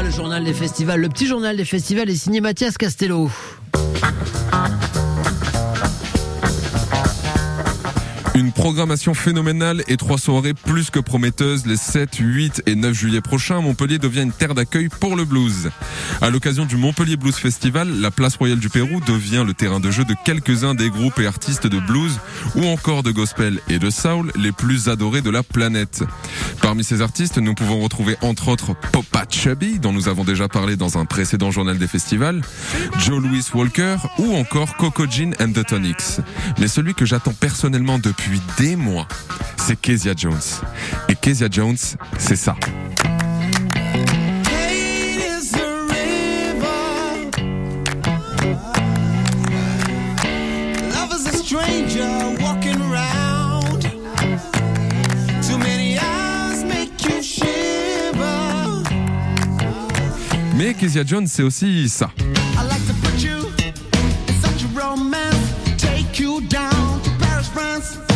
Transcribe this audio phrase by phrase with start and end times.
[0.00, 3.28] Ah, le journal des festivals, le petit journal des festivals est signé Mathias Castello.
[8.38, 13.20] Une programmation phénoménale et trois soirées plus que prometteuses les 7, 8 et 9 juillet
[13.20, 13.60] prochains.
[13.60, 15.70] Montpellier devient une terre d'accueil pour le blues.
[16.20, 19.90] À l'occasion du Montpellier Blues Festival, la place royale du Pérou devient le terrain de
[19.90, 22.20] jeu de quelques-uns des groupes et artistes de blues
[22.54, 26.04] ou encore de gospel et de soul les plus adorés de la planète.
[26.62, 30.76] Parmi ces artistes, nous pouvons retrouver entre autres Popa Chubby, dont nous avons déjà parlé
[30.76, 32.40] dans un précédent journal des festivals,
[33.00, 36.20] Joe Louis Walker ou encore Coco Jean and the Tonics.
[36.60, 38.27] Mais celui que j'attends personnellement depuis
[38.58, 39.06] des mois,
[39.56, 40.38] c'est Kezia Jones.
[41.08, 41.76] Et Kezia Jones,
[42.18, 42.54] c'est ça.
[44.46, 47.30] Hate is a river.
[50.92, 53.82] Love is a stranger walking around.
[55.42, 58.82] Too many eyes make you shiver.
[60.56, 62.10] Mais Kezia Jones, c'est aussi ça.
[67.54, 68.07] France.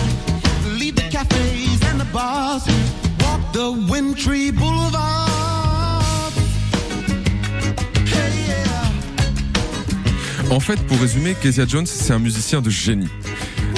[10.50, 13.08] En fait, pour résumer, Kezia Jones, c'est un musicien de génie.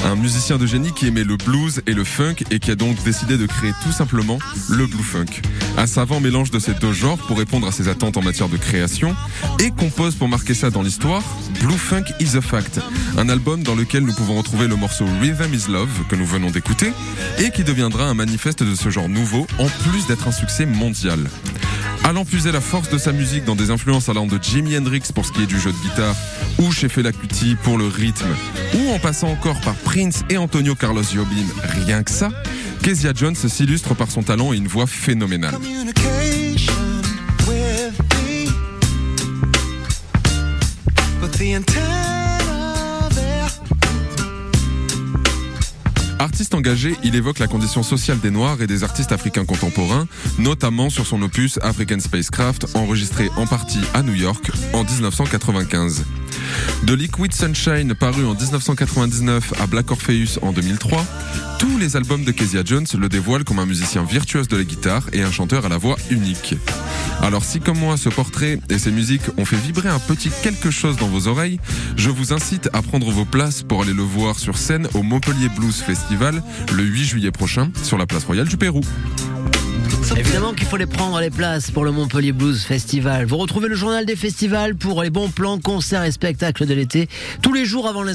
[0.05, 3.03] Un musicien de génie qui aimait le blues et le funk et qui a donc
[3.05, 4.39] décidé de créer tout simplement
[4.69, 5.41] le blue funk.
[5.79, 8.59] Un savant mélange de ces deux genres pour répondre à ses attentes en matière de
[8.59, 9.17] création
[9.61, 11.23] et compose pour marquer ça dans l'histoire
[11.61, 12.81] Blue Funk is a Fact,
[13.17, 16.51] un album dans lequel nous pouvons retrouver le morceau Rhythm is Love que nous venons
[16.51, 16.93] d'écouter
[17.39, 21.21] et qui deviendra un manifeste de ce genre nouveau en plus d'être un succès mondial.
[22.05, 25.25] Allant puiser la force de sa musique dans des influences allant de Jimi Hendrix pour
[25.25, 26.15] ce qui est du jeu de guitare,
[26.59, 28.29] ou chez Fela Kuti pour le rythme,
[28.75, 31.47] ou en passant encore par Prince et Antonio Carlos Jobim,
[31.87, 32.29] rien que ça,
[32.83, 35.55] Kezia Jones s'illustre par son talent et une voix phénoménale.
[46.19, 50.07] Artiste engagé, il évoque la condition sociale des Noirs et des artistes africains contemporains,
[50.39, 56.05] notamment sur son opus African Spacecraft, enregistré en partie à New York en 1995.
[56.85, 61.05] De Liquid Sunshine paru en 1999 à Black Orpheus en 2003,
[61.59, 65.07] tous les albums de Kezia Jones le dévoilent comme un musicien virtuose de la guitare
[65.13, 66.57] et un chanteur à la voix unique.
[67.23, 70.71] Alors si comme moi ce portrait et ces musiques ont fait vibrer un petit quelque
[70.71, 71.59] chose dans vos oreilles,
[71.97, 75.49] je vous incite à prendre vos places pour aller le voir sur scène au Montpellier
[75.49, 76.43] Blues Festival
[76.73, 78.83] le 8 juillet prochain sur la place royale du Pérou.
[80.17, 83.25] Évidemment qu'il faut les prendre les places pour le Montpellier Blues Festival.
[83.25, 87.09] Vous retrouvez le journal des festivals pour les bons plans, concerts et spectacles de l'été
[87.43, 88.13] tous les jours avant les